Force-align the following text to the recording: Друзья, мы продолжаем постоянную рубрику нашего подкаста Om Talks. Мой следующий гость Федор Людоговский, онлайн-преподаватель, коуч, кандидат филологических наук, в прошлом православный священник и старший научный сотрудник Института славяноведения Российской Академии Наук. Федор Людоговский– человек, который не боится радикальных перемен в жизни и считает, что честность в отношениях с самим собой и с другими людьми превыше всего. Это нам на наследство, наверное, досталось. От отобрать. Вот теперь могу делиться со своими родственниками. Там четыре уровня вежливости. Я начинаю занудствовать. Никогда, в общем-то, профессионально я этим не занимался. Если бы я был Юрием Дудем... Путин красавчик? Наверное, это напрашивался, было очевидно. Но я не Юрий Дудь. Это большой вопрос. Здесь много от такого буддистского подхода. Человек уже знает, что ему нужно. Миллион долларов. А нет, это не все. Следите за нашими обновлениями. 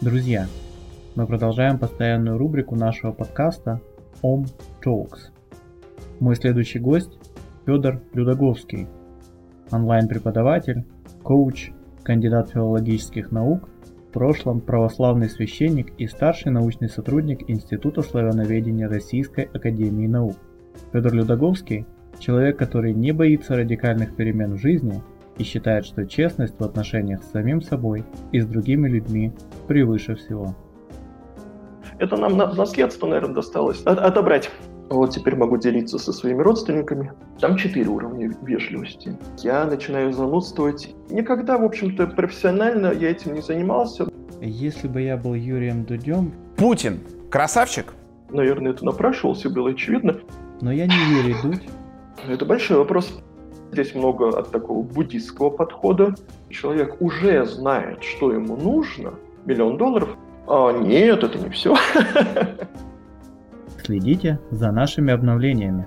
Друзья, 0.00 0.46
мы 1.14 1.26
продолжаем 1.26 1.78
постоянную 1.78 2.38
рубрику 2.38 2.74
нашего 2.74 3.12
подкаста 3.12 3.82
Om 4.22 4.46
Talks. 4.82 5.28
Мой 6.20 6.36
следующий 6.36 6.78
гость 6.78 7.18
Федор 7.66 8.00
Людоговский, 8.14 8.86
онлайн-преподаватель, 9.70 10.86
коуч, 11.22 11.72
кандидат 12.02 12.48
филологических 12.48 13.30
наук, 13.30 13.68
в 14.08 14.12
прошлом 14.12 14.62
православный 14.62 15.28
священник 15.28 15.92
и 15.98 16.06
старший 16.06 16.50
научный 16.50 16.88
сотрудник 16.88 17.50
Института 17.50 18.00
славяноведения 18.00 18.88
Российской 18.88 19.50
Академии 19.52 20.06
Наук. 20.06 20.36
Федор 20.94 21.12
Людоговский– 21.12 21.84
человек, 22.18 22.56
который 22.56 22.94
не 22.94 23.12
боится 23.12 23.54
радикальных 23.54 24.16
перемен 24.16 24.54
в 24.54 24.60
жизни 24.62 25.02
и 25.40 25.42
считает, 25.42 25.86
что 25.86 26.06
честность 26.06 26.54
в 26.58 26.62
отношениях 26.62 27.22
с 27.22 27.30
самим 27.30 27.62
собой 27.62 28.04
и 28.30 28.40
с 28.40 28.46
другими 28.46 28.88
людьми 28.88 29.32
превыше 29.66 30.14
всего. 30.14 30.54
Это 31.98 32.16
нам 32.16 32.36
на 32.36 32.52
наследство, 32.52 33.06
наверное, 33.06 33.36
досталось. 33.36 33.82
От 33.84 33.98
отобрать. 33.98 34.50
Вот 34.90 35.12
теперь 35.12 35.36
могу 35.36 35.56
делиться 35.56 35.98
со 35.98 36.12
своими 36.12 36.42
родственниками. 36.42 37.12
Там 37.40 37.56
четыре 37.56 37.88
уровня 37.88 38.30
вежливости. 38.42 39.16
Я 39.38 39.64
начинаю 39.64 40.12
занудствовать. 40.12 40.94
Никогда, 41.08 41.56
в 41.56 41.64
общем-то, 41.64 42.08
профессионально 42.08 42.88
я 42.88 43.10
этим 43.10 43.34
не 43.34 43.40
занимался. 43.40 44.08
Если 44.42 44.88
бы 44.88 45.00
я 45.00 45.16
был 45.16 45.34
Юрием 45.34 45.84
Дудем... 45.84 46.32
Путин 46.56 47.00
красавчик? 47.30 47.94
Наверное, 48.30 48.72
это 48.72 48.84
напрашивался, 48.84 49.48
было 49.48 49.70
очевидно. 49.70 50.20
Но 50.60 50.70
я 50.70 50.86
не 50.86 50.94
Юрий 50.94 51.36
Дудь. 51.42 51.62
Это 52.28 52.44
большой 52.44 52.76
вопрос. 52.78 53.22
Здесь 53.72 53.94
много 53.94 54.36
от 54.38 54.50
такого 54.50 54.82
буддистского 54.82 55.50
подхода. 55.50 56.14
Человек 56.48 57.00
уже 57.00 57.44
знает, 57.46 58.02
что 58.02 58.32
ему 58.32 58.56
нужно. 58.56 59.14
Миллион 59.44 59.76
долларов. 59.76 60.08
А 60.46 60.72
нет, 60.72 61.22
это 61.22 61.38
не 61.38 61.48
все. 61.50 61.76
Следите 63.84 64.40
за 64.50 64.72
нашими 64.72 65.12
обновлениями. 65.12 65.86